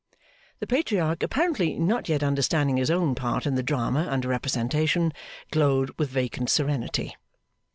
The 0.59 0.65
Patriarch, 0.65 1.21
apparently 1.21 1.77
not 1.77 2.09
yet 2.09 2.23
understanding 2.23 2.77
his 2.77 2.89
own 2.89 3.13
part 3.13 3.45
in 3.45 3.53
the 3.53 3.61
drama 3.61 4.07
under 4.09 4.29
representation, 4.29 5.13
glowed 5.51 5.91
with 5.99 6.09
vacant 6.09 6.49
serenity. 6.49 7.15